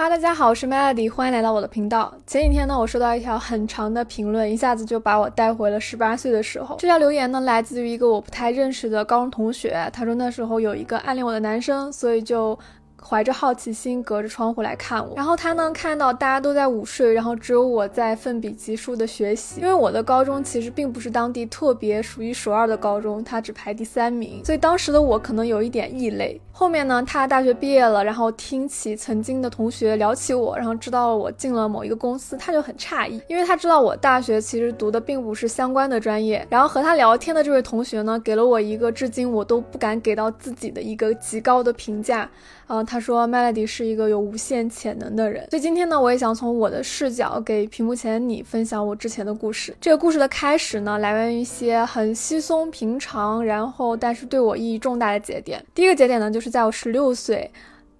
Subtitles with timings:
[0.00, 2.10] 哈，大家好，我是 Melody，欢迎来到我的频道。
[2.26, 6.76] 前几天呢，我收到一条很长的评论，一下子就把我带回了十八岁的时候。
[6.78, 12.58] 这条留言呢，来自于一个我不太认识的高中同学，他说那时候有一个暗恋我的男生，所以就。
[13.02, 15.14] 怀着好奇心，隔着窗户来看我。
[15.16, 19.60] 然后他呢，看到大家都在午睡，然后只有我在奋笔疾书的学习。
[19.60, 26.40] 因为我的高中其实并不是当地特别数一数二的高中，他只排第三名，所以当时的我可能有一点异类。
[26.52, 36.46] 后面呢，他大学毕业了，然后听起曾经的同学聊起我，然后知道了我进了某一个公司，他就很诧异，因为他知道我大学其实读的并不是相关的专业。
[36.50, 42.28] 然后和他聊天的这位同学呢，给了我一个至今我都不敢给到自己的一个极高的评价。
[42.72, 49.72] 嗯，他说 Melody 是一个有无限潜能的人，所以今天呢，我也想从我的视角给屏幕前你分享我之前的故事。
[49.80, 55.64] 这个故事的开始呢，来源于一些很稀松平常，然后但是对我意义重大的节点。
[55.72, 57.48] 第一个节点呢，就是在我十六岁。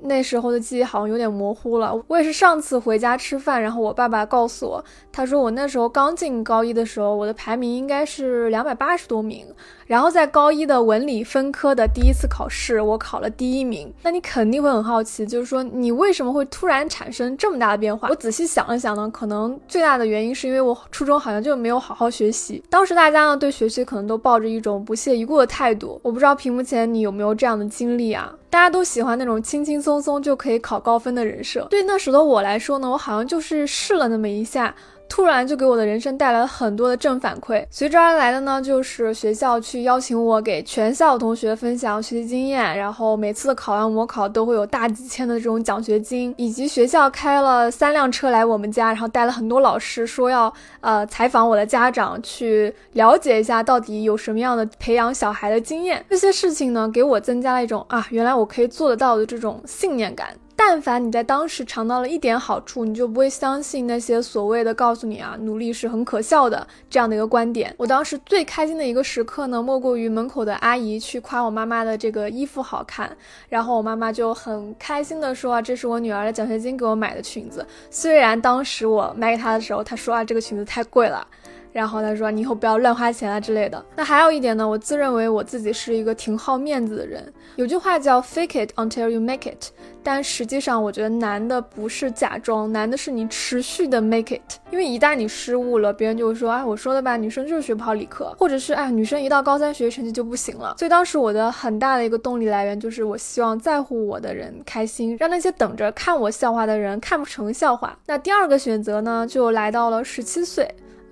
[0.02, 1.94] 那时候的记忆好像有点模糊了。
[2.08, 9.46] 我也是上次回家吃饭，然后我爸爸告诉我，他说我那时候刚进高一的时候，我的排名应该是两百八十多名。
[9.86, 13.92] 然后在高一的文理分科的第一次考试，我考了第一名。
[14.02, 18.08] 那你肯定会很好奇，就是说你为什么会突然产生这么大的变化？
[18.08, 22.62] 我仔细想了想呢，可能最大的原因是因为我初中好像就没有好好学习。
[22.70, 26.00] 当时大家呢对学习可能都抱着一种不屑一顾的态度。
[26.04, 28.32] 我不知道屏幕前你有没有这样的经历啊？
[28.50, 31.66] 大家都喜欢那种轻轻松松就可以考高分的人设。
[31.70, 34.74] 对那时的我来说呢，我好像就是试了那么一下。
[35.10, 50.50] 突然就给我的人生带来了很多的正反馈，随之而来的呢，就是学校去邀请我给全校同学分享学习经验，然后每次考完模考都会有大几千的这种奖学金，以及学校开了三辆车来我们家，然后带了很多老师，说要
[50.80, 56.02] 呃采访我的家长，去了解一下到底有什么样的培养小孩的经验。
[56.08, 60.28] 这些事情呢，给我增加了一种啊，原来我可以做得到的这种信念感。
[60.62, 67.74] 但凡你在当时尝到了一点好处，你就不会相信那些所谓的告诉你啊，努力是很可笑的这样的一个观点。
[67.78, 73.10] 我当时最开心的一个时刻呢，莫过于门口的阿姨去夸我妈妈的这个衣服好看，
[73.48, 77.66] 然后我妈妈就很开心的说啊，这是我女儿的奖学金给我买的裙子。
[77.88, 81.26] 虽然当时我买给她的时候，她说啊，这个裙子太贵了。
[81.72, 87.32] 然后他说：“你以后不要乱花钱啊之类的。”那还有一点呢，我自认为我自己是一个挺好面子的人。
[87.56, 89.68] 有句话叫 “fake it until you make it”，
[90.02, 94.58] 但实际上我觉得难的不是假装，难的是你持续的 make it。
[94.70, 107.96] 因为一旦你失误了，别人就会说：“哎，我说的吧，女生就是学不好理科，或者是哎，女生一到高三学习成绩就不行了。”所以当时我的很大的一个动力来源就是我希望在乎我的人开心，让那些等着看我笑话的人看不成笑话。
[108.06, 110.68] 那第二个选择呢，就来到了十七岁。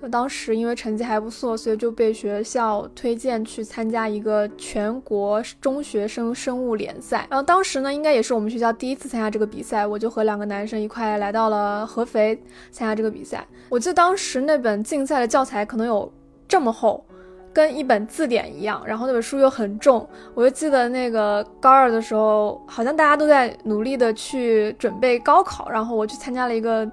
[0.07, 7.27] 当时因为成绩还不错，所以就被学校推荐去参加一个全国中学生生物联赛。
[7.29, 13.45] 然后当时呢，应该也是我们学校第一次参加这个比赛，我就和两个男生一块来到了合肥参加这个比赛。
[13.67, 16.09] 我记得当时那本竞赛的教材可能有
[16.47, 17.03] 这么厚，
[17.51, 20.07] 跟一本字典一样，然后那本书又很重。
[20.33, 26.89] 我就记得那个高二的时候，好像大家都在努力的去准备高考，然后我去参加了一个。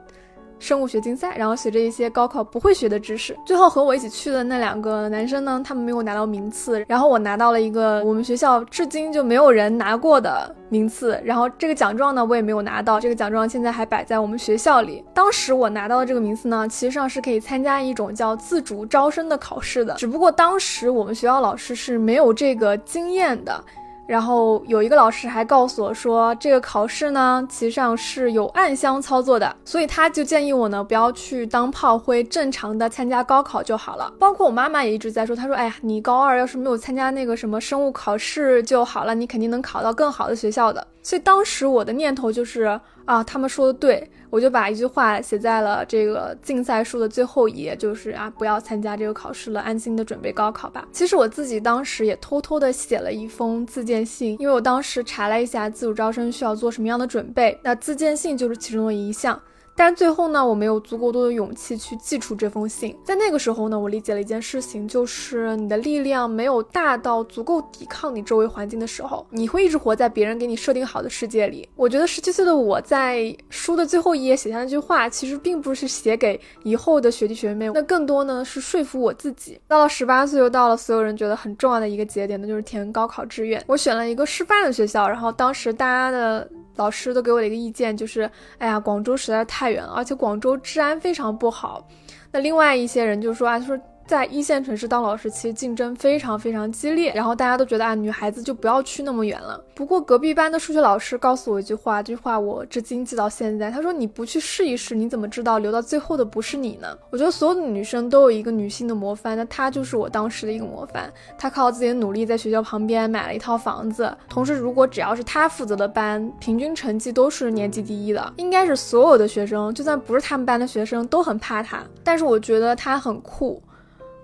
[0.58, 3.36] 生物学竞赛，然后学着一些高考不会学的知识。
[3.44, 11.20] 最后和我一起去的那两个男生呢，他们没有拿到名次，然后我拿到了一个我们学校至今就没有人拿过的名次。
[11.24, 15.04] 然后这个奖状呢，我也没有拿到，这个奖状现在还摆在我们学校里。
[15.12, 23.62] 当时我拿到的这个名次呢，其实上是可以参加一种叫自主招生的考试的，只不过当时我们学校老师是没有这个经验的。
[24.06, 34.12] 然后有一个老师还告诉我说，这个考试呢，其实上是有暗箱操作的，所以他就建议我呢，不要去当炮灰，正常的参加高考就好了。
[34.18, 40.86] 包括我妈妈也一直在说，她说，哎呀，你高二要是没有参加那个什么生物考试就好了，你肯定能考到更好的学校的。
[41.02, 44.10] 所以当时我的念头就是啊，他们说的对。
[44.28, 50.86] 我就把一句话写在了这个竞赛书的最后一页，就是啊，不要参加这个考试了，安心的准备高考吧。
[50.92, 59.40] 其实我自己当时也偷偷的写了一封自荐信，因为我当时查了一下自主招生需要做什么样的准备，那自荐信就是其中的一项。
[59.76, 62.96] 但最后呢，我没有足够多的勇气去寄出这封信。
[63.04, 71.68] 在那个时候呢，我理解了一件事情，就是你的力量没有大到足够抵抗你周围环境的时候，你会一直活在别人给你设定好的世界里。
[71.76, 79.60] 我觉得十七岁的我在书的最后一页写下那句话，其实并不是写给以后的学弟学妹，那更多呢是说服我自己。
[79.68, 83.62] 到了十八岁，又到了所有人觉得很重要的一个节点，那就是填高考志愿。
[83.66, 86.48] 我选了一个师范的学校，然后当时大家的。
[86.76, 91.86] 老师都给我的一个意见就是，哎呀，广州实在是太远了，而且广州治安非常不好。
[92.30, 99.60] 那另外一些人就说啊，说在一线城市当老师，其实竞争非常非常激烈，然后大家都觉得啊，女孩子就不要去那么远了。
[99.74, 103.68] 不过隔壁班的数学老师告诉我一句话，这句话我至今记到现在。
[103.68, 111.12] 他说：“你不去试一试，你怎么知道留到最后的不是你呢？”我觉得所有的女生都有一个女性的模范，那她就是我当时的一个模范。
[111.36, 121.82] 她靠自己的努力在学校旁边买了一套房子，同时如果只要是她负责的班，平均成绩都是年级第一的，应该是所有的学生，就算不是他们班的学生都很怕她。
[122.04, 123.60] 但是我觉得她很酷。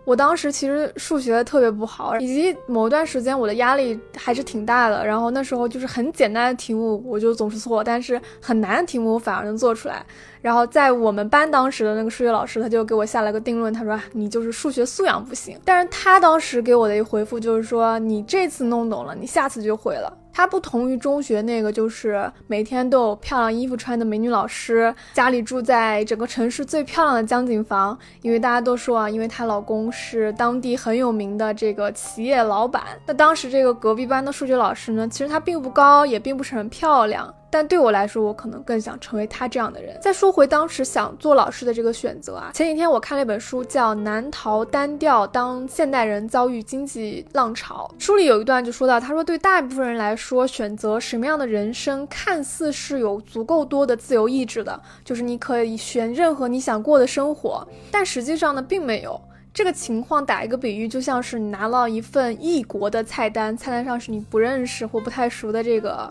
[0.04, 5.06] 我当时其实数学特别不好，以及某一段时间我的压力还是挺大的。
[5.06, 10.04] 然后那时候就是很简单的题目我就总是错，但是很难的题目我反而能做出来。
[10.40, 15.56] 然后在我们班当时的那个数学老师他就给我下了个定论，他说你就是数学素养不行。
[15.64, 20.12] 但是他当时给我的一回复就是说你这次弄懂了，你下次就会了。
[20.32, 32.82] 她不同于中学那个，就是每天都有漂亮衣服穿的美女老师，家里住在整个城市最漂亮的江景房，因为大家都说啊，因为她老公是当地很有名的这个企业老板。
[33.06, 37.32] 那当时这个隔壁班的数学老师呢，其实她并不高，也并不是很漂亮。
[37.52, 39.94] 但对我来说，我可能更想成为他这样的人。
[40.00, 47.90] 再说回当时想做老师的这个选择啊，前几天我看了一本书，叫《难逃单调：当现代人遭遇经济浪潮》。
[48.02, 57.68] 书里有一段就说到，他说对大部分人来说，选择什么样的人生，看似是有足够多的自由意志的，就是你可以选任何你想过的生活。
[57.90, 59.20] 但实际上呢，并没有
[59.52, 60.24] 这个情况。
[60.24, 66.10] 打一个比喻，就像是你拿了一份异国的菜单，菜单上是你不认识或不太熟的这个。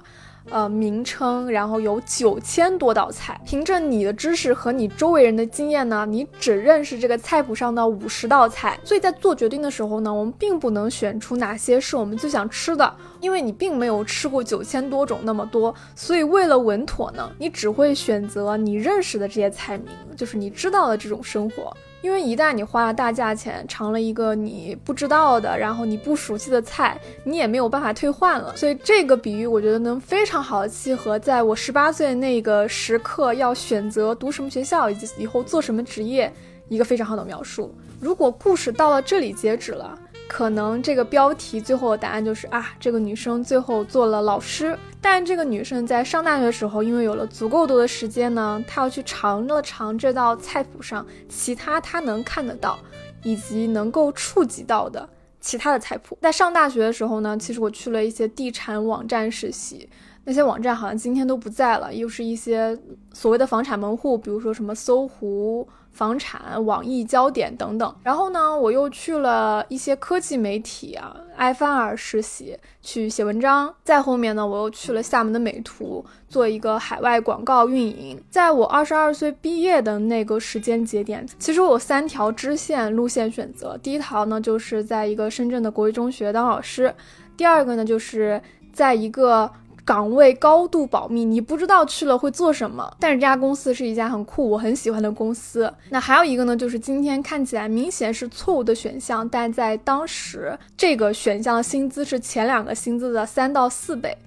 [0.51, 3.39] 呃，名称，然后有九千多道菜。
[3.45, 8.77] 凭着你的知识和你周围人的经验呢，你只认识这个菜谱上的五十道菜。
[8.83, 15.73] 所以在做决定的时候呢，我们并不能选出哪些是我们最想吃的，因为你并没有吃过九千多种那么多。
[15.95, 19.87] 所以为了稳妥呢，你只会选择你认识的这些菜名，
[20.17, 21.73] 就是你知道的这种生活。
[22.01, 28.55] 因为一旦你花了大价钱尝了一个你不知道的，然后你不熟悉的菜，你也没有办法退换了。
[28.57, 36.31] 所以这个比喻我觉得能非常好的契合在我十八岁那个时刻要选择读什么学校以及以后做什么职业
[36.69, 37.73] 一个非常好的描述。
[37.99, 39.97] 如果故事到了这里截止了。
[40.31, 44.79] 可能这个标题最后的答案就是啊，这个女生最后做了老师。
[45.01, 52.79] 但这个女生在上大学的时候，因为有了足够多的时间呢，她要去尝了尝这道菜谱上其他她能看得到
[53.23, 55.07] 以及能够触及到的
[55.41, 56.17] 其他的菜谱。
[56.21, 59.89] 在上大学的时候呢，其实我去了一些地产网站实习，
[60.23, 62.77] 那些网站好像今天都不在了，又是一些
[63.13, 65.67] 所谓的房产门户，比如说什么搜狐。
[65.91, 73.75] 房产、网易、焦点等等，然后呢，我又去了一些科技媒体啊，埃菲尔实习，去写文章。
[73.83, 78.17] 再后面呢，我又去了厦门的美图，做一个海外广告运营。
[78.29, 83.77] 在我二十二岁毕业的那个时间节点，其实我有三条支线路线选择。
[83.83, 86.89] 第一条呢，就是在一个深圳的国际中学当老师；
[87.35, 88.41] 第二个呢，就是
[88.71, 89.51] 在一个。
[89.91, 92.89] 岗位高度保密，你不知道去了会做什么。
[92.97, 95.69] 但是这家公司是一家很酷、我很喜欢的公司。
[95.89, 104.17] 那还有一个呢，就是今天看起来明显是错误的选项，但在当时这个选项薪资是前两个薪资的三到四倍。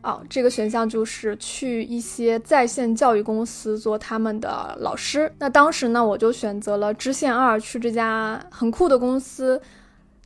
[0.00, 5.32] 啊，这个选项就是去一些在线教育公司做他们的老师。
[5.38, 9.62] 那当时呢，我就选择了支线二，去这家很酷的公司。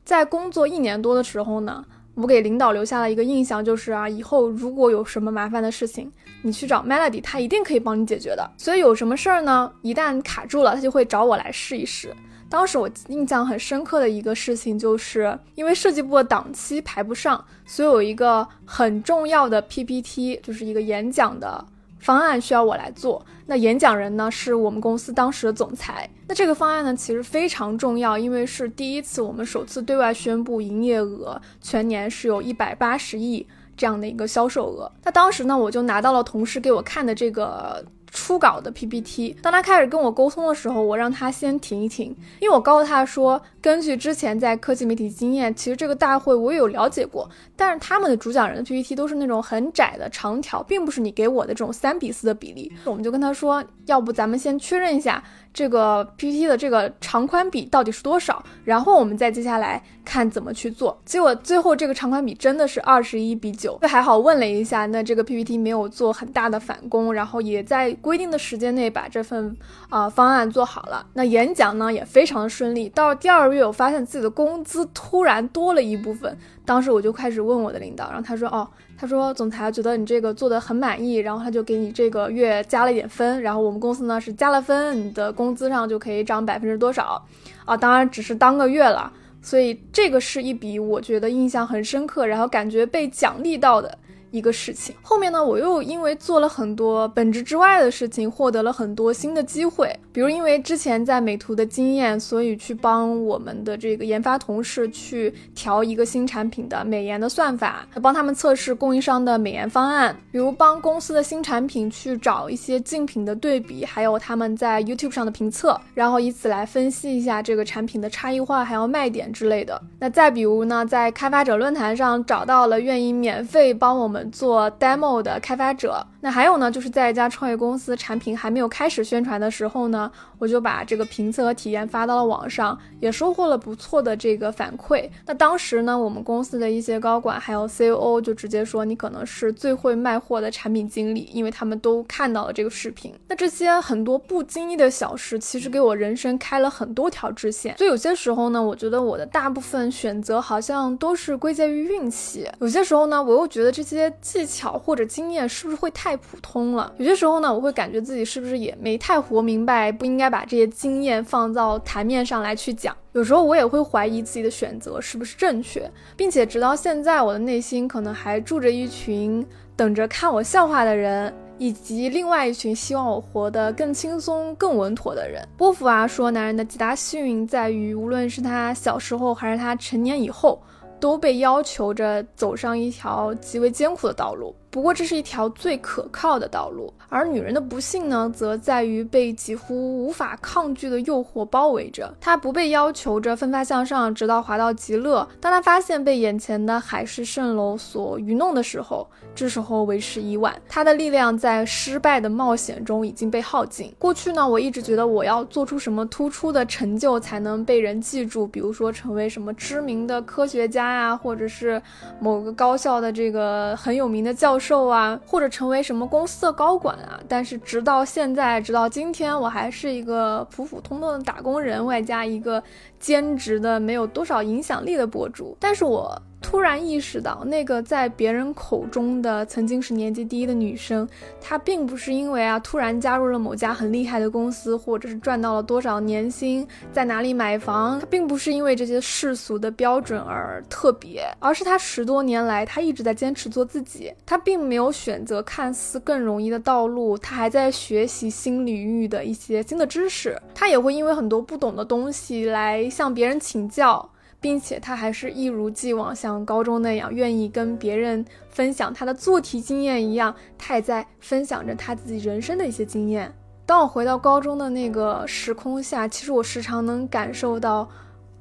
[0.02, 1.84] 在工作一年多的时候呢。
[2.20, 6.10] 我给领导留下了一个印象，就是啊，以后如果有什么麻烦的事情，
[6.42, 8.50] 你去找 Melody，他一定可以帮你解决的。
[8.56, 12.12] 所以有什么事儿呢，一旦卡住了，他就会找我来试一试。
[12.50, 21.64] 当时我印象很深刻的一个事情，就是因为设计部的档期排不上，所以有一个很重要的 PPT，就是一个演讲的。
[21.98, 26.08] 方案需要我来做，那演讲人呢是我们公司当时的总裁。
[26.26, 34.90] 那这个方案呢其实非常重要，因为是第一次我们首次对外宣布营业额全年是有一百八十亿这样的一个销售额。
[35.04, 37.84] 那当时呢我就拿到了同事给我看的这个。
[38.10, 52.72] 初稿的 PPT，当他开始跟我沟通的时候，我让他先停一停，因为我告诉他说，根据之前在科技媒体经验，其实这个大会我也有了解过，但是他们的主讲人的 PPT 都是那种很窄的长条，并不是你给我的这种三比四的比例。
[52.84, 55.22] 我们就跟他说，要不咱们先确认一下
[55.58, 60.96] 这个 PPT 的这个长宽比到底是多少，然后我们再接下来看怎么去做。
[61.04, 67.88] 结果最后这个长宽比真的是二十一比九，还好问了一下，那这个 PPT 没有做很大的返工，然后也在。
[68.00, 69.56] 规定的时间内把这份
[69.88, 72.88] 啊方案做好了，那演讲呢也非常的顺利。
[72.90, 87.24] 到了第二个月，我发现自己的工资突然多了一部分，当时我就开始问我的领导，然后他说：“哦，他说总裁觉得你这个做的很满意，然后他就给你这个月加了一点分，然后我们公司呢是加了分，你的工工资上就可以涨百分之多少
[87.64, 87.74] 啊？
[87.74, 93.96] 当然只是当个月了，所以这个是一笔我觉得印象很深刻，然后感觉被奖励到的。
[94.30, 99.94] 一个事情，后面呢，我又因为做了很多本职之外的事情，获得了很多新的机会。
[100.12, 110.14] 比如因为之前在美图的经验，所以去帮我们的这个研发同事去调一个新产品的美颜的算法，帮他们测试供应商的美颜方案。
[110.30, 119.80] 比如帮公司的新产品去找一些竞品的对比，还有他们在 YouTube 上的评测，然后以此来分析一下这个产品的差异化还有卖点之类的。
[119.98, 124.17] 那再比如呢，在开发者论坛上找到了愿意免费帮我们。
[124.26, 135.08] 做 demo 的开发者，那还有呢，就是在一家创业公司产品还没有开始宣传的时候呢，我就把这个评测和体验发到了网上，也收获了不错的这个反馈。
[135.26, 143.14] 那当时呢，我们公司的一些高管还有 COO 就直接说你可能是最会卖货的产品经理，因为他们都看到了这个视频。
[143.28, 147.76] 那这些很多不经意的小事，其实给我人生开了很多条支线。
[147.78, 152.48] 所以有些时候呢，我觉得我的大部分选择好像都是归结于运气。
[152.60, 154.07] 有些时候呢，我又觉得这些。
[154.20, 156.92] 技巧或者经验是不是会太普通了？
[156.98, 162.96] 有些时候呢，我会感觉自己是不是也没太活明白，不应该把这些经验放到台面上来去讲。
[163.12, 175.46] 有时候我也会怀疑自己的选择是不是正确，并且直到现在，我的内心可能还住着一群等着看我笑话的人，以及另外一群希望我活得更轻松、更稳妥的人。
[175.56, 180.62] 波伏娃说，男人的极大幸运在于，无论是他小时候还是他成年以后。
[181.00, 184.54] 都被要求着走上一条极为艰苦的道路。
[184.70, 192.14] 不过这是一条最可靠的道路，而女人的不幸呢，则在于被几乎无法抗拒的诱惑包围着。
[192.20, 195.26] 她不被要求着奋发向上，直到滑到极乐。
[195.40, 200.54] 当她发现被眼前的海市蜃楼所愚弄的时候，这时候为时已晚。
[200.68, 203.94] 她的力量在失败的冒险中已经被耗尽。
[203.98, 211.80] 过去呢，我一直觉得我要做出什么突出的成就才能被人记住，比如说成为什么知名的科学家呀，或者是
[212.20, 214.88] 某个高校的这个很有名的教受。
[214.88, 222.62] 啊，或者成为什么公司的高管啊，但是直到现在，直到今天，我还是一个普普通通的打工人，外加一个
[222.98, 226.20] 兼职的没有多少影响力的博主，但是我。
[226.50, 231.06] 突然意识到，那个在别人口中的曾经是年级第一的女生，
[231.42, 254.10] 她并不是因为啊突然加入了某家很厉害的公司，或者是赚到了多少年薪，在哪里买房，她并不是因为这些世俗的标准而特别，而是她十多年来，她一直在坚持做自己，她并没有选择看似更容易的道路，她还在学习新领域的一些新的知识，她也会因为很多不懂的东西来向别人请教。
[254.40, 263.32] 并且他还是一如既往像高中那样愿意跟别人分享他的做题经验一样，他也在分享着他自己人生的一些经验。
[263.66, 267.88] 当我回到高中的那个时空下，其实我时常能感受到。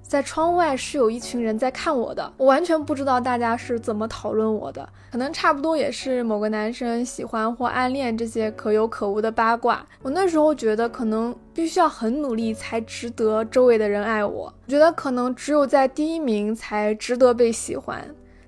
[0.07, 9.85] 在窗外是有一群人在看我的，我完全不知道大家是怎么讨论我的，可能差不多也是某个男生喜欢或暗恋这些可有可无的八卦。
[10.01, 18.07] 我那时候觉得可能必须要很努力才值得周围的人爱我，我觉得可能只有在第一名才值得被喜欢。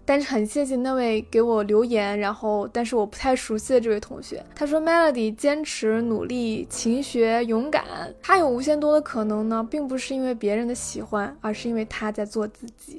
[0.09, 7.85] 但是很谢谢那位给我留言，然后但是我不太熟悉的这位同学，他说 Melody 坚持努力、勤学、勇敢，
[8.19, 12.97] 他有无限多的可能呢，并不是因为别人的喜欢，而是因为他在做自己。